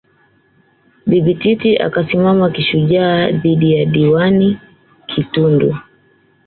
[1.07, 4.57] Bibi Titi akasimama kishujaa dhidi ya Diwani
[5.07, 5.77] Kitundu